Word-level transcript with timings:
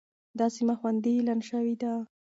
دا 0.39 0.47
سيمه 0.55 0.75
خوندي 0.79 1.11
اعلان 1.15 1.39
شوې 1.49 1.75
ده. 1.81 1.93